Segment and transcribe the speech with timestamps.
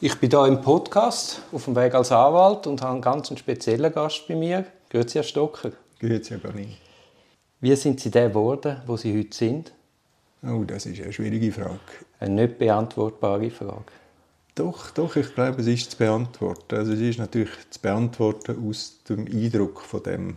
[0.00, 3.92] Ich bin hier im Podcast auf dem Weg als Anwalt und habe einen ganz speziellen
[3.92, 4.64] Gast bei mir.
[4.90, 5.72] Grüezi, Herr Stocker.
[5.98, 6.76] Grüezi, Herr Berlin.
[7.60, 9.72] Wie sind Sie der geworden, wo Sie heute sind?
[10.44, 11.80] Oh, das ist eine schwierige Frage.
[12.20, 13.90] Eine nicht beantwortbare Frage.
[14.54, 16.76] Doch, doch, ich glaube, es ist zu beantworten.
[16.76, 20.36] Also es ist natürlich zu beantworten aus dem Eindruck von dem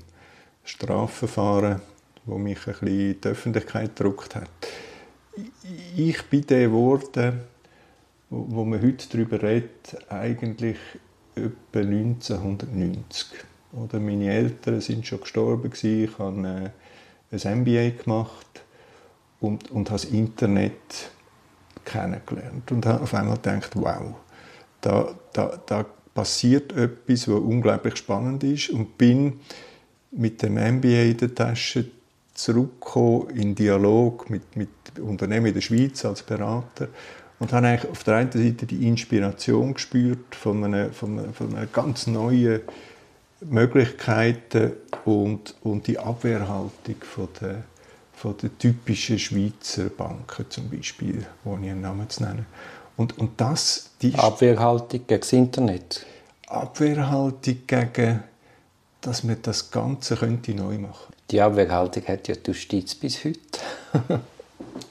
[0.63, 1.81] Strafverfahren,
[2.25, 4.49] wo mich ein bisschen die Öffentlichkeit gedruckt hat.
[5.95, 7.41] Ich bin der geworden,
[8.31, 10.77] wo man heute darüber redet, eigentlich
[11.35, 13.27] etwa 1990.
[13.73, 16.71] Oder meine Eltern sind schon gestorben ich habe
[17.31, 18.63] äh, ein MBA gemacht
[19.41, 21.11] und, und habe das Internet
[21.83, 24.15] kennengelernt und habe auf einmal gedacht, wow,
[24.79, 29.39] da, da, da passiert etwas, was unglaublich spannend ist und bin
[30.11, 31.85] mit dem MBA in der Tasche
[32.33, 34.69] zurückgekommen in Dialog mit, mit
[34.99, 36.87] Unternehmen in der Schweiz als Berater
[37.41, 41.55] und habe eigentlich auf der einen Seite die Inspiration gespürt von einer, von einer, von
[41.55, 42.61] einer ganz neuen
[43.41, 44.73] Möglichkeiten
[45.05, 47.63] und, und die Abwehrhaltung von der,
[48.13, 52.45] von der typischen Schweizer Banken zum Beispiel, ohne einen Namen zu nennen.
[52.95, 56.05] Und, und das, die Abwehrhaltung gegen das Internet?
[56.45, 58.23] Abwehrhaltung gegen,
[59.01, 63.39] dass man das Ganze könnte neu machen Die Abwehrhaltung hat ja die Justiz bis heute.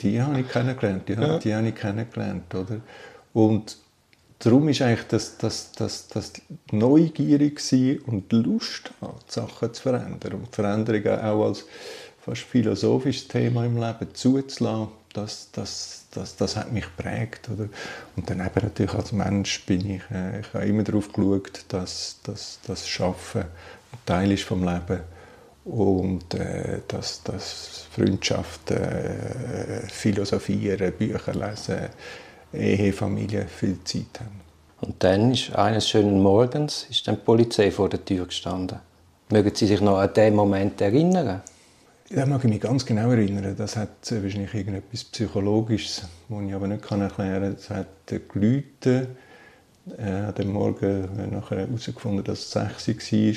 [0.01, 1.39] Die habe ich kennengelernt, die, ja.
[1.39, 2.81] die habe ich kennengelernt, oder?
[3.33, 3.77] Und
[4.39, 6.33] darum ist eigentlich das, das, das, das
[6.73, 7.61] neugierig
[8.07, 11.65] und Lust an Sachen zu verändern und Veränderungen auch als
[12.25, 17.49] fast philosophisches Thema im Leben zuzulassen, das, das, das, das hat mich geprägt.
[17.53, 17.69] Oder?
[18.17, 22.21] Und dann eben natürlich als Mensch bin ich, äh, ich habe immer darauf geschaut, dass,
[22.23, 25.01] dass das Schaffen ein Teil ist vom Leben
[25.65, 31.89] und äh, dass, dass Freundschaft, äh, Philosophieren, Bücher lesen,
[32.53, 34.41] Ehe, Familie viel Zeit haben.
[34.81, 38.79] Und dann ist eines schönen Morgens ist dann die Polizei vor der Tür gestanden.
[39.31, 41.43] Mögen Sie sich noch an diesen Moment erinnern?
[42.09, 43.55] Da mag ich mich ganz genau erinnern.
[43.57, 47.43] Das hat wahrscheinlich irgendetwas Psychologisches, das ich aber nicht erklären kann.
[47.43, 47.87] Es hat
[48.33, 49.09] geläutet.
[49.97, 53.35] Äh, an dem Morgen nachher herausgefunden, dass es 6 war.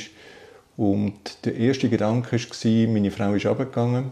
[0.76, 3.44] Und der erste Gedanke war, meine Frau ist.
[3.44, 4.12] Wir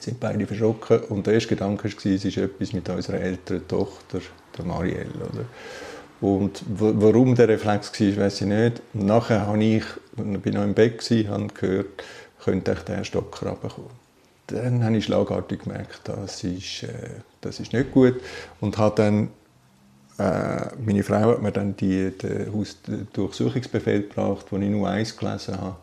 [0.00, 1.00] sind beide verschrocken.
[1.08, 4.20] Und der erste Gedanke war, es ist etwas mit unserer älteren Tochter,
[4.56, 5.10] der Marielle.
[5.14, 5.44] Oder?
[6.20, 8.82] Und warum der Reflex war, weiß ich nicht.
[8.94, 9.84] Und nachher habe ich,
[10.16, 12.04] ich bin noch im Bett, habe gehört,
[12.42, 13.90] könnte ich den Stock runterkommen.
[14.48, 16.88] Dann habe ich schlagartig gemerkt, das ist, äh,
[17.40, 18.14] das ist nicht gut.
[18.60, 19.28] Und habe dann
[20.18, 25.60] äh, meine Frau hat mir dann die, den Hausdurchsuchungsbefehl gebracht, wo ich nur eins gelesen
[25.60, 25.76] habe.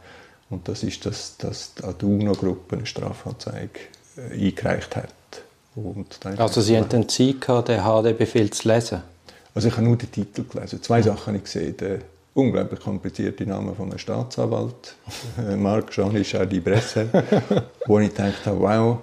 [0.50, 3.80] Und das ist, dass, dass die UNO-Gruppe eine Strafanzeige
[4.18, 5.10] äh, eingereicht hat.
[6.38, 9.02] also Sie hatten dann Zeit gehabt, den HD-Befehl zu lesen?
[9.54, 10.82] Also ich habe nur den Titel gelesen.
[10.84, 11.02] Zwei.
[11.02, 11.78] Sachen habe ich gesehen.
[11.78, 12.00] Der
[12.34, 14.96] unglaublich komplizierte Name von einem Staatsanwalt,
[15.58, 17.08] Marc Jean-Richard Bresse,
[17.88, 19.00] wo ich gedacht habe, wow,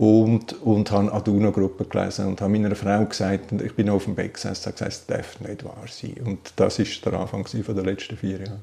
[0.00, 4.32] und, und habe Aduna-Gruppe gelesen und habe meiner Frau gesagt, ich bin auf dem Bett
[4.32, 6.14] gesessen, habe gesagt, es darf nicht wahr sein.
[6.24, 8.60] Und das war der Anfang der letzten vier Jahre.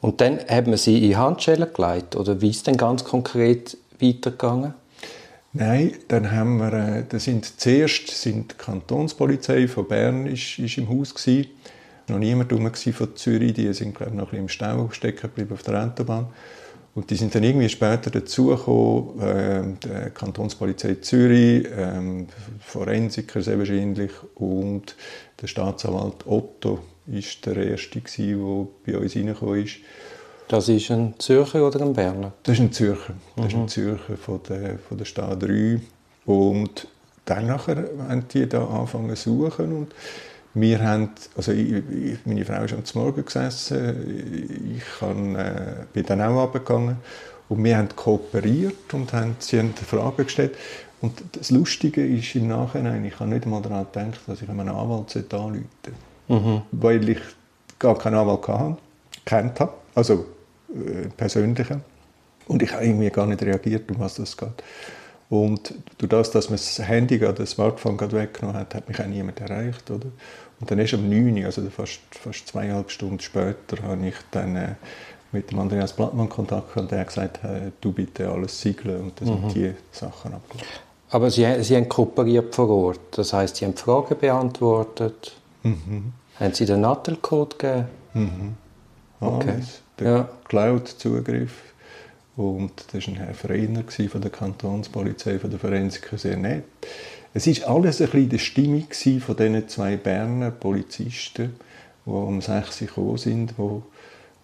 [0.00, 4.72] Und dann hat man sie in Handschellen gelegt, oder wie ist denn ganz konkret weitergegangen?
[5.52, 10.78] Nein, dann haben wir, äh, da sind zuerst sind die Kantonspolizei von Bern ist, ist
[10.78, 11.50] im Haus gewesen.
[12.08, 15.52] Noch niemand von Zürich, die sind glaube ich noch ein bisschen im Stau stecken geblieben
[15.52, 16.28] auf der Autobahn.
[16.98, 22.26] Und die sind dann irgendwie später dazugekommen, äh, die Kantonspolizei Zürich, äh,
[22.58, 24.96] Forensiker sehr wahrscheinlich und
[25.40, 29.76] der Staatsanwalt Otto war der Erste, der bei uns reingekommen ist.
[30.48, 32.32] Das ist ein Zürcher oder ein Berner?
[32.42, 33.14] Das ist ein Zürcher.
[33.36, 33.48] Das mhm.
[33.48, 33.68] ist ein mhm.
[33.68, 35.80] Zürcher von der, von der Stadt 3.
[36.26, 36.88] Und
[37.26, 39.94] dann nachher haben die da angefangen zu suchen und
[40.54, 46.06] wir haben, also ich, ich, meine Frau ist am Morgen gesessen, ich kann, äh, bin
[46.06, 46.96] dann auch runtergegangen
[47.48, 50.56] und wir haben kooperiert und haben, sie haben Fragen gestellt.
[51.00, 54.68] Und das Lustige ist im Nachhinein, ich habe nicht einmal daran gedacht, dass ich einen
[54.68, 55.92] Anwalt anrufen sollte.
[56.28, 56.62] Mhm.
[56.72, 57.20] Weil ich
[57.78, 58.78] gar keinen Anwalt hatte,
[59.24, 60.26] kennt habe, also
[60.74, 61.82] äh, persönlichen.
[62.48, 64.48] Und ich habe irgendwie gar nicht reagiert, um was das geht.
[65.30, 68.98] Und durch das, dass man das Handy oder das Smartphone gerade weggenommen hat, hat mich
[69.00, 69.90] auch niemand erreicht.
[69.90, 70.06] Oder?
[70.60, 74.56] Und dann erst um 9 Uhr, also fast, fast zweieinhalb Stunden später, habe ich dann
[74.56, 74.74] äh,
[75.32, 79.02] mit dem Andreas Blattmann Kontakt gehabt und der hat gesagt, äh, du bitte alles siegeln
[79.02, 79.50] und dann mhm.
[79.50, 80.88] sind die Sachen abgelaufen.
[81.10, 85.36] Aber Sie, Sie haben kooperiert vor Ort, das heißt, Sie haben Fragen beantwortet.
[85.62, 86.12] Mhm.
[86.38, 87.84] Haben Sie den Nattelcode gegeben?
[88.14, 88.54] Mhm.
[89.20, 89.50] Okay.
[89.50, 89.82] Alles.
[89.98, 90.28] Der ja.
[90.44, 91.52] Cloud-Zugriff
[92.38, 96.62] und das war ein Herr Freiner von der Kantonspolizei, von der Forensiker, sehr nett.
[97.34, 98.86] es ist alles ein bisschen in der Stimmung
[99.20, 101.56] von diesen zwei Berner Polizisten,
[102.06, 103.82] die um 6 Uhr gekommen sind, die,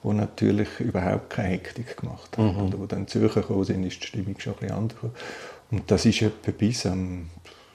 [0.03, 2.57] die natürlich überhaupt keine Hektik gemacht haben.
[2.57, 2.63] Mhm.
[2.65, 4.99] Und die dann Zürcher gekommen sind, ist die Stimmung schon ein bisschen anders.
[5.71, 7.31] Und das ist etwa bis am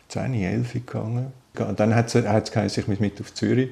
[0.10, 1.32] 10, 11 gegangen.
[1.54, 3.70] Dann hat es geheißen, ich muss mit auf Zürich.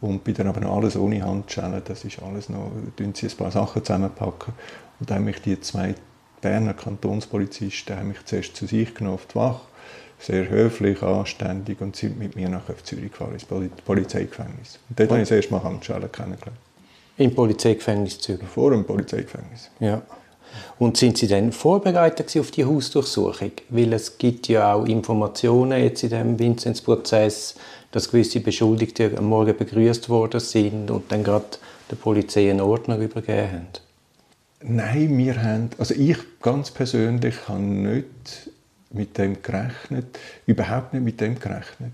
[0.00, 1.82] Und bin dann aber noch alles ohne Handschellen.
[1.84, 4.54] Das ist alles noch, tun sie ein paar Sachen zusammenpacken.
[5.00, 5.94] Und dann haben mich die zwei
[6.40, 9.60] Berner Kantonspolizisten haben mich zuerst zu sich genommen auf die Wache.
[10.20, 14.80] Sehr höflich, anständig und sind mit mir nach Zürich gefahren, ins Polizeigefängnis.
[14.88, 16.58] Und dort habe ich das erste Mal Handschellen kennengelernt.
[17.16, 18.48] Im Polizeigefängnis Zürich?
[18.48, 19.70] Vor dem Polizeigefängnis.
[19.78, 20.02] Ja.
[20.78, 23.52] Und sind Sie dann vorbereitet auf die Hausdurchsuchung?
[23.68, 27.56] Weil es gibt ja auch Informationen jetzt in dem Vinzenz-Prozess,
[27.90, 31.58] dass gewisse Beschuldigte am Morgen begrüßt worden sind und dann gerade
[31.90, 33.66] der Polizei einen Ordner übergeben haben.
[34.60, 38.50] Nein, wir haben, also ich ganz persönlich habe nicht
[38.90, 41.92] mit dem gerechnet, überhaupt nicht mit dem gerechnet.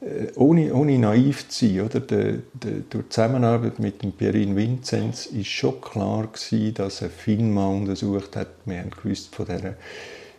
[0.00, 2.00] Äh, ohne, ohne naiv zu sein, oder?
[2.00, 7.10] De, de, durch die Zusammenarbeit mit dem Pierin Vinzenz war schon klar gewesen, dass er
[7.10, 8.48] FINMA untersucht hat.
[8.64, 9.74] Wir haben gewusst von dieser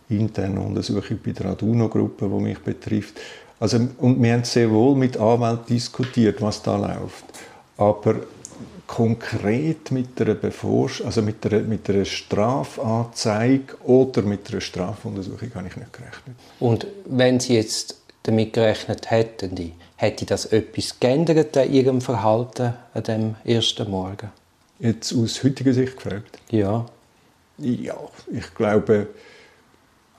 [0.08, 3.20] internen Untersuchung bei der Aduno-Gruppe, die mich betrifft.
[3.60, 7.26] Also, und wir haben sehr wohl mit Anwälten diskutiert, was da läuft.
[7.78, 8.16] Aber
[8.88, 15.68] konkret mit einer, Bevorsch also mit einer, mit einer Strafanzeige oder mit einer Strafuntersuchung habe
[15.68, 16.36] ich nicht gerechnet.
[16.60, 23.04] Und wenn Sie jetzt damit gerechnet hätten, hätte das etwas geändert an Ihrem Verhalten an
[23.04, 24.32] dem ersten Morgen?
[24.80, 26.40] Jetzt aus heutiger Sicht gefragt?
[26.50, 26.86] Ja.
[27.58, 27.98] Ja,
[28.32, 29.08] ich glaube...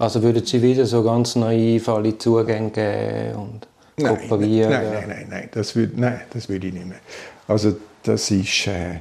[0.01, 3.69] Also würden Sie wieder so ganz naiv alle Zugänge geben und
[4.03, 4.71] kooperieren?
[4.71, 7.01] Nein, nein, nein, nein, das würde, nein, das würde ich nicht mehr.
[7.47, 9.01] Also das ist, äh,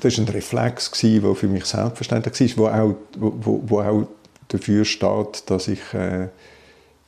[0.00, 4.08] das ist ein Reflex der für mich selbstverständlich war, wo auch, wo, wo auch
[4.48, 6.26] dafür steht, dass ich äh,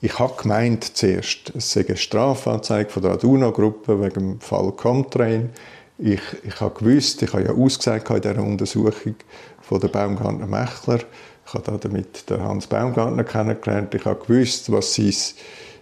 [0.01, 5.51] ich habe gemeint zuerst, es sei eine Strafanzeige von der Aduna-Gruppe wegen dem Fall Comtrain.
[5.99, 9.17] Ich, ich habe gewusst, ich habe ja ausgesagt in dieser Untersuchung
[9.61, 11.01] von der Baumgartner Mechler.
[11.49, 13.95] Ich habe damit den Hans Baumgartner kennengelernt.
[13.95, 15.15] Ich habe gewusst, was sein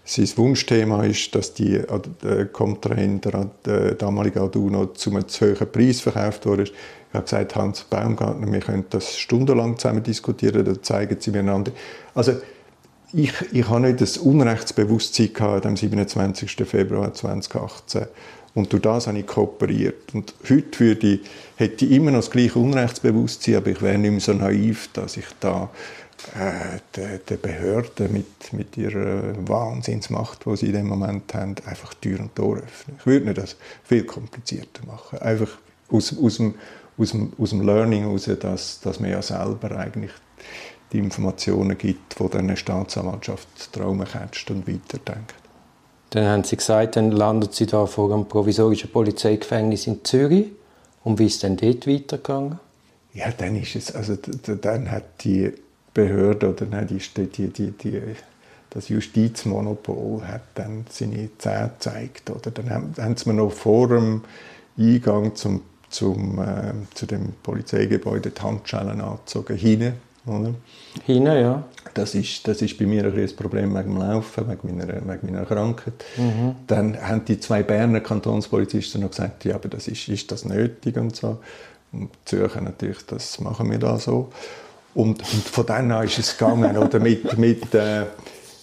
[0.08, 5.72] sein Wunschthema ist, dass die äh, Comtrain, der, der damalige Aduno, zu einem zu hohen
[5.72, 6.62] Preis verkauft wurde.
[6.62, 6.72] Ich
[7.12, 11.72] habe gesagt, Hans Baumgartner, wir können das stundenlang zusammen diskutieren, dann zeigen sie miteinander.
[12.14, 12.34] Also,
[13.12, 16.52] ich, ich habe nicht das Unrechtsbewusstsein gehabt am 27.
[16.64, 18.06] Februar 2018.
[18.56, 20.14] Und durch das habe ich kooperiert.
[20.14, 21.20] Und heute würde ich,
[21.56, 25.18] hätte ich immer noch das gleiche Unrechtsbewusstsein, aber ich wäre nicht mehr so naiv, dass
[25.18, 25.68] ich da
[26.34, 31.92] äh, der, der Behörde mit, mit ihrer Wahnsinnsmacht, die sie in dem Moment haben, einfach
[31.92, 32.96] Tür und Tor öffnen.
[32.98, 35.18] Ich würde das viel komplizierter machen.
[35.18, 35.50] Einfach
[35.90, 36.54] aus, aus, dem,
[36.96, 40.12] aus, dem, aus dem Learning heraus, dass, dass man ja selber eigentlich
[40.94, 45.34] die Informationen gibt, die dann eine Staatsanwaltschaft Traum catcht und weiterdenkt.
[46.16, 50.46] Dann haben Sie gesagt, dann landet Sie da vor einem provisorischen Polizeigefängnis in Zürich.
[51.04, 52.58] Und wie ist denn dort weitergegangen?
[53.12, 55.52] Ja, dann ist es, also dann hat die
[55.92, 58.00] Behörde oder nein, die, die, die, die,
[58.70, 62.30] das Justizmonopol hat dann seine Zähne gezeigt.
[62.30, 64.22] Oder dann haben, haben sie mir noch vor dem
[64.78, 65.60] Eingang zum,
[65.90, 69.92] zum, äh, zu dem Polizeigebäude die Handschellen angezogen, hinten.
[70.26, 70.54] Oder?
[71.04, 71.64] Hinten, ja.
[71.94, 75.32] Das ist, das ist bei mir ein das Problem wegen dem Laufen, wegen meiner, wegen
[75.32, 76.04] meiner Krankheit.
[76.16, 76.56] Mhm.
[76.66, 80.96] Dann haben die zwei Berner Kantonspolizisten noch gesagt, ja, aber das ist, ist das nötig
[80.96, 81.38] und so.
[81.92, 84.30] Und Zürcher natürlich, das machen wir da so.
[84.94, 88.04] Und, und von dann an ist es gegangen, oder mit, mit äh,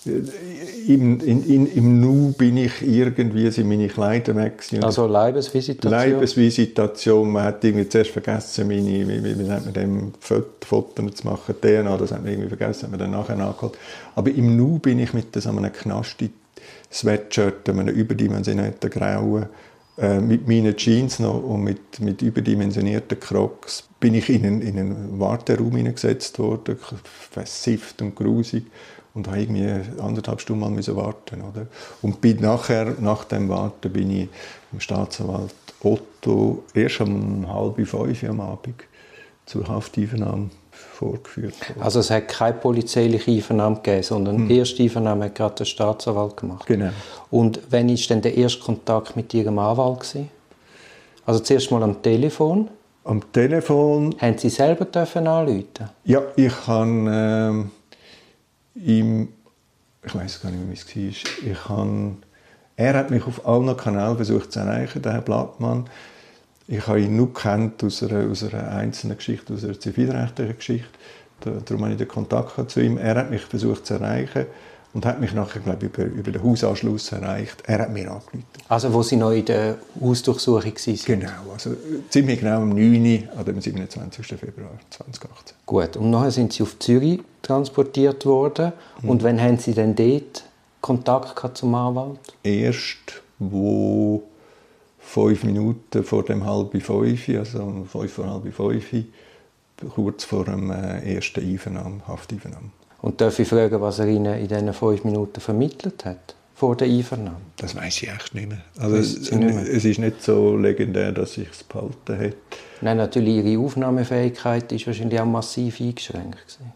[0.06, 4.64] im, in, in, im Nu bin ich irgendwie, sind meine Kleider weg.
[4.82, 5.92] Also Leibesvisitation?
[5.92, 7.32] Leibesvisitation.
[7.32, 11.98] Man hat irgendwie zuerst vergessen, meine, wie, wie nennt man dem, Fotos zu machen, DNA,
[11.98, 13.78] das hat man irgendwie vergessen, hat man dann nachher nachgeholt.
[14.16, 16.30] Aber im Nu bin ich mit so einem knasti
[16.92, 19.48] Sweatshirt, einem überdimensionierten grauen,
[19.98, 24.80] äh, mit meinen Jeans noch und mit, mit überdimensionierten Crocs bin ich in einen, in
[24.80, 26.78] einen Warteraum hineingesetzt worden,
[27.32, 28.66] versifft und grusig
[29.13, 29.70] und habe irgendwie
[30.01, 31.67] anderthalb Stunden mal warten oder?
[32.01, 34.29] Und bin nachher, nach dem Warten, bin ich
[34.72, 38.75] im Staatsanwalt Otto erst um halb fünf am Abend
[39.46, 41.82] zur Haftübernahme vorgeführt worden.
[41.82, 44.48] Also es hat keine polizeiliche Einvernahme gegeben, sondern hm.
[44.48, 46.65] die erste Einvernahme hat gerade der Staatsanwalt gemacht.
[46.65, 46.89] Genau.
[47.29, 50.00] Und wann war denn der erste Kontakt mit Ihrem Anwalt?
[50.00, 50.29] Gewesen?
[51.25, 52.70] Also zuerst mal am Telefon?
[53.03, 54.15] Am Telefon...
[54.17, 55.89] Haben Sie selber dürfen anrufen?
[56.05, 57.72] Ja, ich habe ähm,
[58.75, 59.30] ihm...
[60.06, 61.51] Ich weiß gar nicht wie es war.
[61.51, 62.18] Ich habe,
[62.75, 65.89] er hat mich auf allen Kanälen versucht zu erreichen, der Herr Blattmann.
[66.68, 70.89] Ich habe ihn nur kennt aus einer, aus einer einzelnen Geschichte, aus einer zivilrechtlichen Geschichte.
[71.39, 72.98] darum habe ich den Kontakt zu ihm.
[72.98, 74.48] Er hat mich versucht zu erreichen
[74.94, 77.64] und hat mich nachher, glaube ich, über, über den Hausanschluss erreicht.
[77.66, 78.46] Er hat mir angerufen.
[78.70, 81.00] Also wo Sie noch in der Hausdurchsuchung waren?
[81.06, 81.76] Genau, also
[82.10, 83.30] ziemlich genau am 9.
[83.36, 84.26] an dem 27.
[84.28, 85.58] Februar 2018.
[85.66, 88.74] Gut, und nachher sind Sie auf Zürich transportiert worden.
[89.02, 89.10] Mhm.
[89.10, 90.44] Und wann haben Sie denn dort
[90.82, 92.20] Kontakt gehabt zum Anwalt?
[92.44, 94.24] Erst, wo
[95.00, 98.86] fünf Minuten vor dem halben fünf, also fünf vor halb fünf,
[99.96, 102.70] kurz vor dem äh, ersten Einvernahme, Hafteinvernahme.
[103.04, 106.36] Und darf ich fragen, was er Ihnen in diesen fünf Minuten vermittelt hat?
[106.56, 107.36] Vor der Einvernahme?
[107.58, 108.62] Das weiß ich echt nicht mehr.
[108.80, 109.62] Also es, nicht mehr.
[109.62, 112.38] es, ist nicht so legendär, dass ich es behalten hätte.
[112.80, 116.38] Nein, natürlich, Ihre Aufnahmefähigkeit ist wahrscheinlich auch massiv eingeschränkt.
[116.48, 116.72] Gewesen.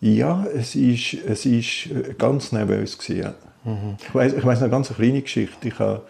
[0.00, 2.98] Ja, es ist, es ist ganz nervös.
[2.98, 3.34] Gewesen, ja.
[3.64, 3.96] mhm.
[3.98, 5.68] Ich weiß ich weiss eine ganz kleine Geschichte.
[5.68, 6.02] Ich habe,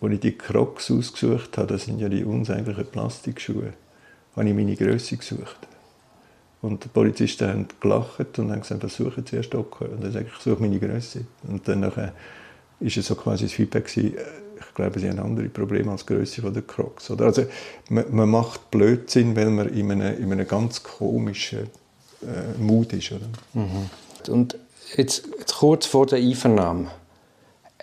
[0.00, 3.72] als ich die Crocs ausgesucht habe, das sind ja die unsäglichen Plastikschuhe,
[4.36, 5.58] habe ich meine Größe gesucht.
[6.60, 9.88] Und die Polizisten haben gelacht und haben gesagt, was suchen Sie, Herr Stocker?
[9.88, 11.24] Und dann sage ich, ich suche meine Größe.
[11.46, 11.92] Und dann
[12.80, 14.22] ist es so quasi das Feedback gewesen, äh,
[14.60, 17.10] ich glaube, sie haben andere Probleme als die Größe der Crocs.
[17.10, 17.26] Oder?
[17.26, 17.44] Also,
[17.90, 21.70] man, man, macht Blödsinn, weil man in einem, in einem ganz komischen
[22.22, 23.12] äh, Mut ist.
[23.12, 23.26] Oder?
[23.54, 23.90] Mhm.
[24.28, 24.58] Und
[24.96, 26.88] jetzt, jetzt, kurz vor der Einvernahme,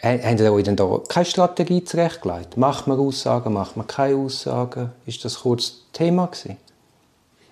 [0.01, 2.57] haben Sie euch denn da keine Strategie zurechtgelegt?
[2.57, 4.91] Macht man Aussagen, macht man keine Aussagen?
[5.05, 6.57] Ist das kurz Thema gewesen?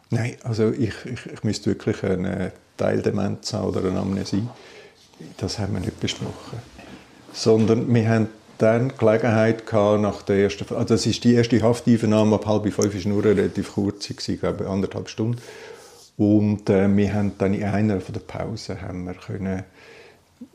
[0.09, 4.47] Nein, also ich, ich, ich müsste wirklich eine Teildemenz haben oder eine Amnesie.
[5.37, 6.59] Das haben wir nicht besprochen.
[7.33, 12.35] Sondern wir haben dann Gelegenheit gehabt, nach der ersten, also das ist die erste Hafteinvernahme
[12.35, 15.41] ab halb fünf, ist nur relativ kurz, ich glaube anderthalb Stunden.
[16.17, 19.63] Und äh, wir haben dann in einer der Pausen haben wir können,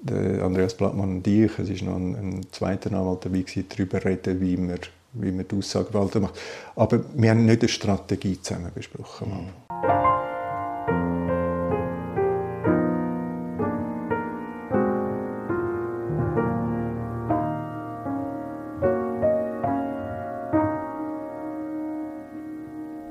[0.07, 4.57] Andreas Blattmann und ich, es ist noch ein, ein zweiter Anwalt dabei darüber reden, wie
[4.59, 4.78] wir
[5.20, 6.38] wie man die Aussagegewalt macht.
[6.76, 9.28] Aber wir haben nicht eine Strategie zusammen besprochen.
[9.28, 9.67] Mhm.